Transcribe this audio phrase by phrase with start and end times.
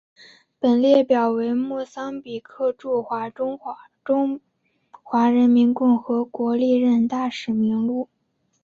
[0.59, 3.05] 本列表为莫桑比克驻
[3.37, 3.55] 中
[5.05, 8.09] 华人民共和国历任大使名录。